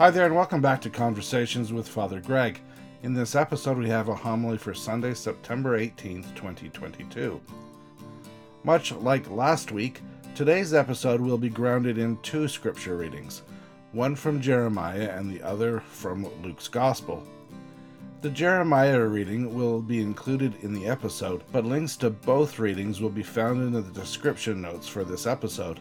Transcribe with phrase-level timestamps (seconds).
[0.00, 2.58] Hi there, and welcome back to Conversations with Father Greg.
[3.02, 7.38] In this episode, we have a homily for Sunday, September 18th, 2022.
[8.64, 10.00] Much like last week,
[10.34, 13.42] today's episode will be grounded in two scripture readings
[13.92, 17.22] one from Jeremiah and the other from Luke's Gospel.
[18.22, 23.10] The Jeremiah reading will be included in the episode, but links to both readings will
[23.10, 25.78] be found in the description notes for this episode.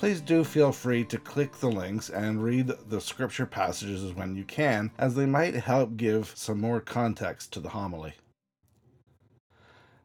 [0.00, 4.44] Please do feel free to click the links and read the scripture passages when you
[4.44, 8.14] can, as they might help give some more context to the homily.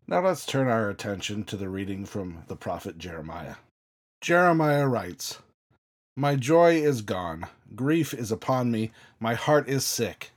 [0.05, 3.55] Now let's turn our attention to the reading from the prophet Jeremiah.
[4.20, 5.39] Jeremiah writes,
[6.17, 10.31] My joy is gone, grief is upon me, my heart is sick.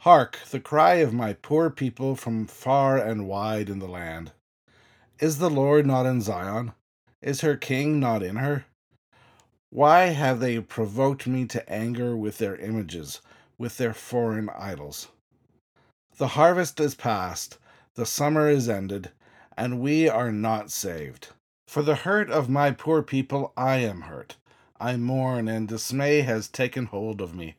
[0.00, 4.32] Hark, the cry of my poor people from far and wide in the land.
[5.20, 6.72] Is the Lord not in Zion?
[7.24, 8.66] Is her king not in her?
[9.70, 13.22] Why have they provoked me to anger with their images,
[13.56, 15.08] with their foreign idols?
[16.18, 17.56] The harvest is past,
[17.94, 19.10] the summer is ended,
[19.56, 21.28] and we are not saved.
[21.66, 24.36] For the hurt of my poor people I am hurt.
[24.78, 27.56] I mourn, and dismay has taken hold of me.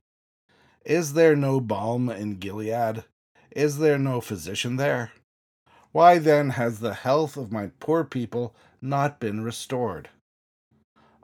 [0.85, 3.03] Is there no balm in Gilead?
[3.49, 5.11] Is there no physician there?
[5.91, 8.53] Why then has the health of my poor people
[8.85, 10.09] not been restored?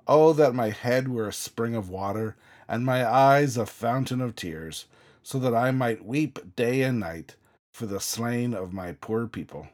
[0.07, 2.35] Oh, that my head were a spring of water,
[2.67, 4.85] and my eyes a fountain of tears,
[5.23, 7.35] so that I might weep day and night
[7.73, 9.69] for the slain of my poor people.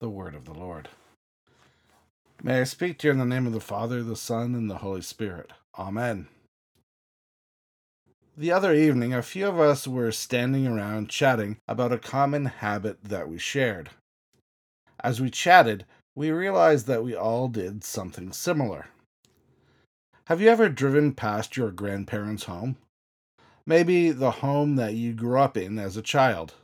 [0.00, 0.88] The word of the Lord.
[2.42, 4.78] May I speak to you in the name of the Father, the Son, and the
[4.78, 5.50] Holy Spirit.
[5.76, 6.28] Amen.
[8.36, 13.02] The other evening, a few of us were standing around chatting about a common habit
[13.02, 13.90] that we shared.
[15.00, 15.84] As we chatted,
[16.16, 18.88] we realized that we all did something similar.
[20.24, 22.76] Have you ever driven past your grandparents' home?
[23.64, 26.54] Maybe the home that you grew up in as a child.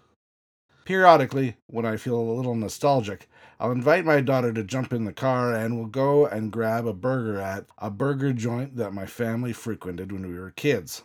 [0.84, 3.28] Periodically, when I feel a little nostalgic,
[3.61, 6.93] I'll invite my daughter to jump in the car and we'll go and grab a
[6.93, 11.03] burger at a burger joint that my family frequented when we were kids.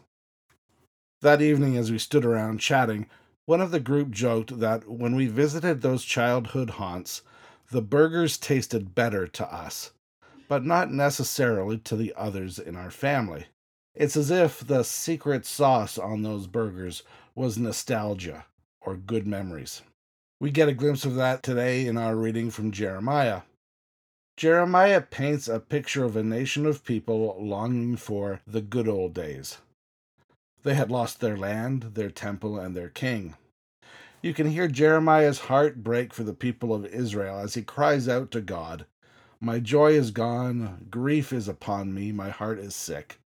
[1.21, 3.07] That evening, as we stood around chatting,
[3.49, 7.23] one of the group joked that when we visited those childhood haunts,
[7.71, 9.89] the burgers tasted better to us,
[10.47, 13.45] but not necessarily to the others in our family.
[13.95, 17.01] It's as if the secret sauce on those burgers
[17.33, 18.45] was nostalgia
[18.81, 19.81] or good memories.
[20.39, 23.41] We get a glimpse of that today in our reading from Jeremiah.
[24.37, 29.57] Jeremiah paints a picture of a nation of people longing for the good old days.
[30.61, 33.33] They had lost their land, their temple, and their king.
[34.21, 38.31] You can hear Jeremiah's heart break for the people of Israel as he cries out
[38.31, 38.85] to God,
[39.39, 43.19] My joy is gone, grief is upon me, my heart is sick.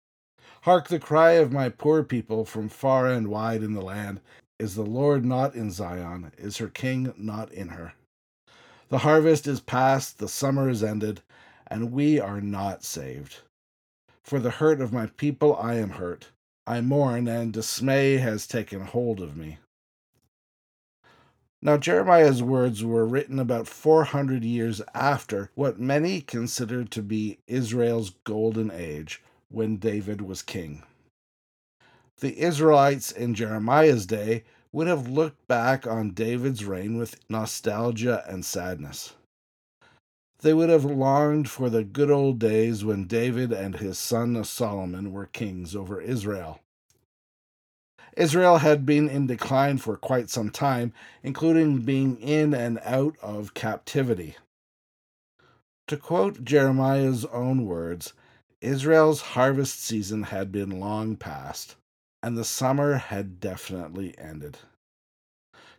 [0.63, 4.19] Hark the cry of my poor people from far and wide in the land.
[4.59, 6.33] Is the Lord not in Zion?
[6.37, 7.93] Is her king not in her?
[8.89, 11.21] The harvest is past, the summer is ended,
[11.67, 13.37] and we are not saved.
[14.23, 16.31] For the hurt of my people I am hurt.
[16.67, 19.57] I mourn, and dismay has taken hold of me.
[21.63, 28.11] Now, Jeremiah's words were written about 400 years after what many consider to be Israel's
[28.23, 30.81] golden age, when David was king.
[32.19, 38.43] The Israelites in Jeremiah's day would have looked back on David's reign with nostalgia and
[38.43, 39.13] sadness.
[40.39, 45.11] They would have longed for the good old days when David and his son Solomon
[45.11, 46.59] were kings over Israel.
[48.17, 53.53] Israel had been in decline for quite some time, including being in and out of
[53.53, 54.35] captivity.
[55.87, 58.13] To quote Jeremiah's own words,
[58.61, 61.75] Israel's harvest season had been long past,
[62.21, 64.59] and the summer had definitely ended.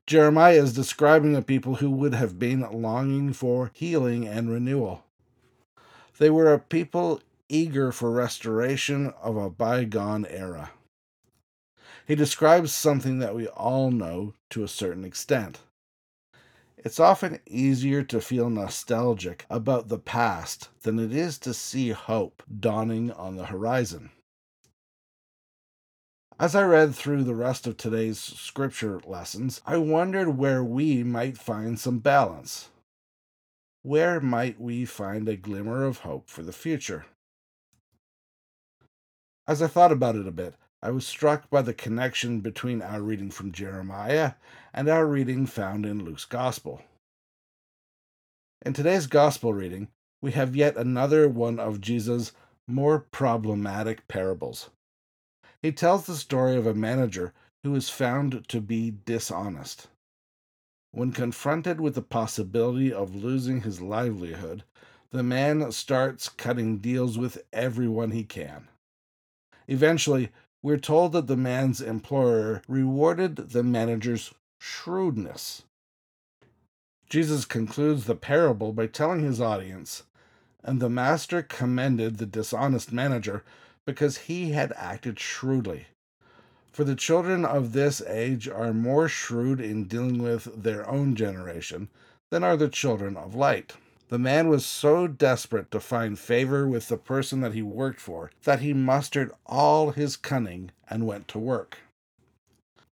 [0.06, 5.04] Jeremiah is describing a people who would have been longing for healing and renewal.
[6.18, 10.70] They were a people eager for restoration of a bygone era.
[12.06, 15.60] He describes something that we all know to a certain extent.
[16.76, 22.42] It's often easier to feel nostalgic about the past than it is to see hope
[22.58, 24.10] dawning on the horizon.
[26.40, 31.38] As I read through the rest of today's scripture lessons, I wondered where we might
[31.38, 32.70] find some balance.
[33.82, 37.06] Where might we find a glimmer of hope for the future?
[39.46, 43.00] As I thought about it a bit, I was struck by the connection between our
[43.00, 44.32] reading from Jeremiah
[44.74, 46.82] and our reading found in Luke's Gospel.
[48.66, 49.88] In today's Gospel reading,
[50.20, 52.32] we have yet another one of Jesus'
[52.66, 54.70] more problematic parables.
[55.62, 57.32] He tells the story of a manager
[57.62, 59.86] who is found to be dishonest.
[60.90, 64.64] When confronted with the possibility of losing his livelihood,
[65.12, 68.66] the man starts cutting deals with everyone he can.
[69.68, 70.30] Eventually,
[70.62, 75.64] we're told that the man's employer rewarded the manager's shrewdness.
[77.10, 80.04] Jesus concludes the parable by telling his audience,
[80.62, 83.44] and the master commended the dishonest manager
[83.84, 85.86] because he had acted shrewdly.
[86.70, 91.88] For the children of this age are more shrewd in dealing with their own generation
[92.30, 93.74] than are the children of light.
[94.12, 98.30] The man was so desperate to find favor with the person that he worked for
[98.44, 101.78] that he mustered all his cunning and went to work.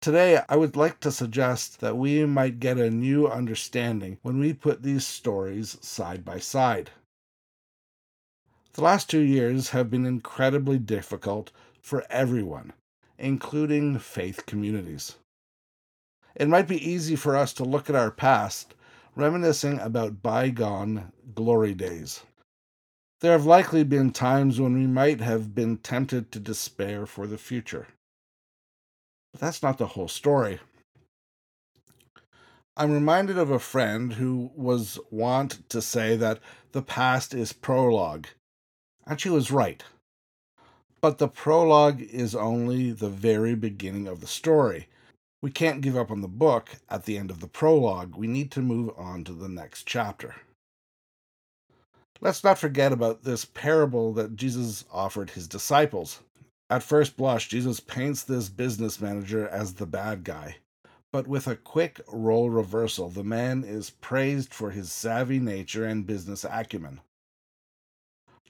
[0.00, 4.52] Today, I would like to suggest that we might get a new understanding when we
[4.55, 6.90] put these stories side by side.
[8.72, 12.72] The last two years have been incredibly difficult for everyone,
[13.19, 15.14] including faith communities.
[16.34, 18.75] It might be easy for us to look at our past
[19.16, 22.22] reminiscing about bygone glory days.
[23.20, 27.38] There have likely been times when we might have been tempted to despair for the
[27.38, 27.87] future.
[29.32, 30.61] But that's not the whole story.
[32.76, 36.40] I'm reminded of a friend who was wont to say that
[36.72, 38.26] the past is prologue,
[39.06, 39.84] and she was right.
[41.00, 44.88] But the prologue is only the very beginning of the story,
[45.44, 48.17] we can't give up on the book at the end of the prologue.
[48.17, 50.37] We need to move on to the next chapter.
[52.23, 56.20] Let's not forget about this parable that Jesus offered his disciples.
[56.70, 60.56] At first blush, Jesus paints this business manager as the bad guy.
[61.12, 66.06] But with a quick role reversal, the man is praised for his savvy nature and
[66.06, 67.02] business acumen.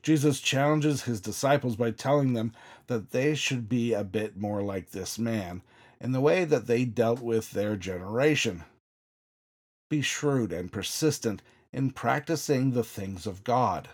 [0.00, 2.52] Jesus challenges his disciples by telling them
[2.86, 5.62] that they should be a bit more like this man
[6.00, 8.64] in the way that they dealt with their generation.
[9.90, 11.42] Be shrewd and persistent
[11.72, 13.88] in practicing the things of God.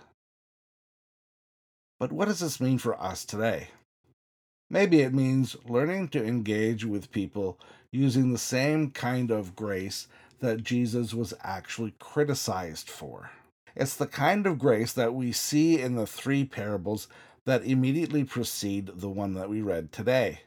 [1.98, 3.68] But what does this mean for us today?
[4.70, 7.58] Maybe it means learning to engage with people
[7.90, 10.06] using the same kind of grace
[10.38, 13.30] that Jesus was actually criticized for.
[13.76, 17.08] It's the kind of grace that we see in the three parables
[17.44, 20.40] that immediately precede the one that we read today.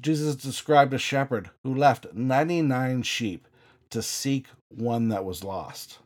[0.00, 3.46] Jesus described a shepherd who left 99 sheep
[3.90, 5.98] to seek one that was lost.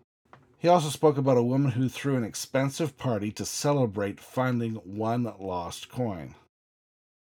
[0.59, 5.33] He also spoke about a woman who threw an expensive party to celebrate finding one
[5.39, 6.35] lost coin.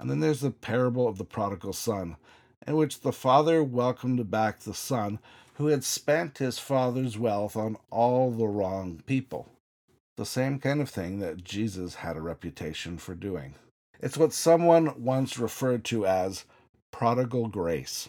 [0.00, 2.17] And then there's the parable of the prodigal son,
[2.67, 5.19] in which the father welcomed back the son
[5.55, 9.49] who had spent his father's wealth on all the wrong people.
[10.17, 13.55] The same kind of thing that Jesus had a reputation for doing.
[14.00, 16.44] It's what someone once referred to as
[16.99, 18.09] prodigal grace.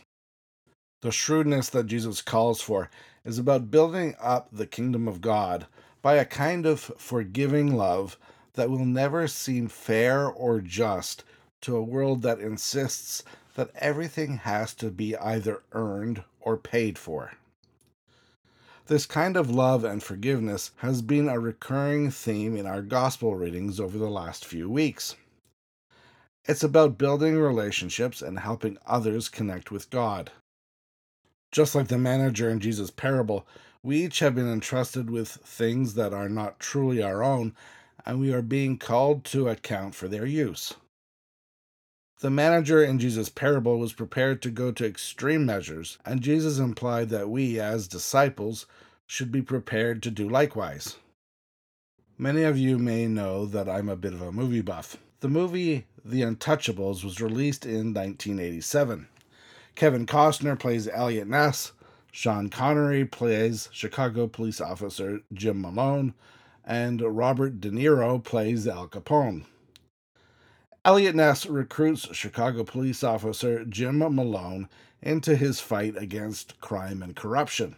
[1.04, 2.90] The shrewdness that Jesus calls for
[3.24, 5.68] is about building up the kingdom of God
[6.02, 8.18] by a kind of forgiving love
[8.54, 11.24] that will never seem fair or just
[11.62, 13.22] to a world that insists
[13.54, 17.34] that everything has to be either earned or paid for.
[18.88, 23.80] This kind of love and forgiveness has been a recurring theme in our gospel readings
[23.80, 25.16] over the last few weeks.
[26.50, 30.32] It's about building relationships and helping others connect with God.
[31.52, 33.46] Just like the manager in Jesus' parable,
[33.84, 37.54] we each have been entrusted with things that are not truly our own,
[38.04, 40.74] and we are being called to account for their use.
[42.22, 47.10] The manager in Jesus' parable was prepared to go to extreme measures, and Jesus implied
[47.10, 48.66] that we, as disciples,
[49.06, 50.96] should be prepared to do likewise.
[52.18, 54.98] Many of you may know that I'm a bit of a movie buff.
[55.22, 59.08] The movie The Untouchables was released in 1987.
[59.76, 61.74] Kevin Costner plays Eliot Ness,
[62.12, 66.14] Sean Connery plays Chicago police officer Jim Malone,
[66.66, 69.46] and Robert De Niro plays Al Capone.
[70.86, 74.70] Eliot Ness recruits Chicago police officer Jim Malone
[75.02, 77.76] into his fight against crime and corruption.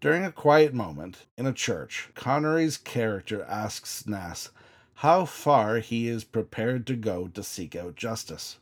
[0.00, 4.50] During a quiet moment in a church, Connery's character asks Ness
[4.96, 8.58] how far he is prepared to go to seek out justice.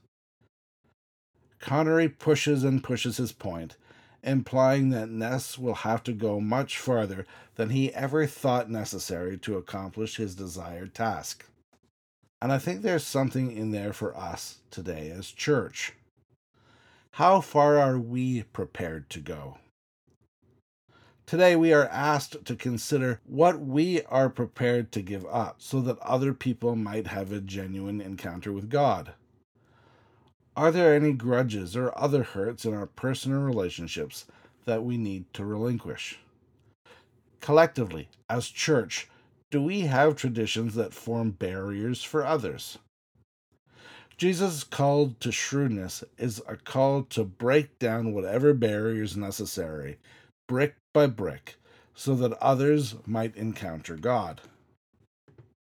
[1.60, 3.76] Connery pushes and pushes his point,
[4.22, 9.56] implying that Ness will have to go much farther than he ever thought necessary to
[9.56, 11.44] accomplish his desired task.
[12.40, 15.92] And I think there's something in there for us today as church.
[17.12, 19.58] How far are we prepared to go?
[21.32, 25.98] Today, we are asked to consider what we are prepared to give up so that
[26.00, 29.14] other people might have a genuine encounter with God.
[30.54, 34.26] Are there any grudges or other hurts in our personal relationships
[34.66, 36.18] that we need to relinquish?
[37.40, 39.08] Collectively, as church,
[39.50, 42.76] do we have traditions that form barriers for others?
[44.18, 49.96] Jesus' call to shrewdness is a call to break down whatever barriers necessary
[50.48, 51.56] brick by brick,
[51.94, 54.40] so that others might encounter God.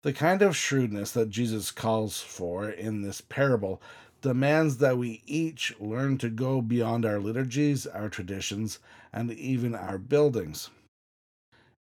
[0.04, 3.82] The kind of shrewdness that Jesus calls for in this parable
[4.22, 8.80] demands that we each learn to go beyond our liturgies, our traditions,
[9.12, 10.70] and even our buildings.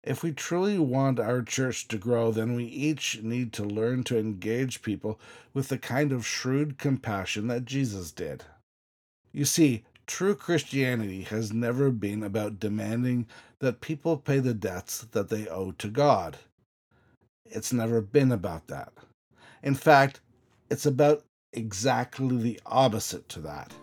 [0.03, 4.19] If we truly want our church to grow, then we each need to learn to
[4.19, 5.19] engage people
[5.53, 8.43] with the kind of shrewd compassion that Jesus did.
[9.31, 13.25] You see, True Christianity has never been about demanding
[13.59, 16.37] that people pay the debts that they owe to God.
[17.45, 18.91] It's never been about that.
[19.61, 20.19] In fact,
[20.69, 23.73] it's about exactly the opposite to that.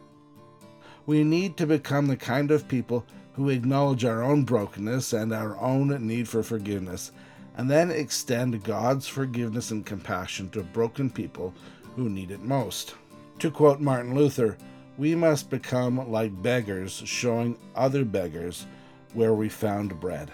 [1.06, 5.58] We need to become the kind of people who acknowledge our own brokenness and our
[5.58, 7.12] own need for forgiveness,
[7.56, 11.54] and then extend God's forgiveness and compassion to broken people
[11.96, 12.94] who need it most.
[13.38, 14.58] To quote Martin Luther,
[14.98, 18.66] we must become like beggars, showing other beggars
[19.14, 20.30] where we found bread.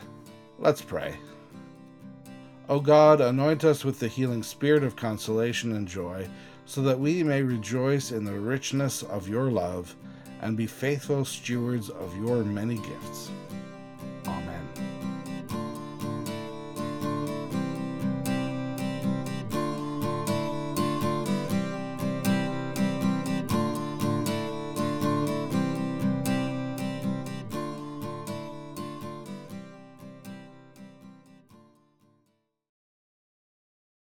[0.59, 1.15] Let's pray.
[2.69, 6.29] O God, anoint us with the healing spirit of consolation and joy,
[6.65, 9.95] so that we may rejoice in the richness of your love
[10.43, 13.31] and be faithful stewards of your many gifts.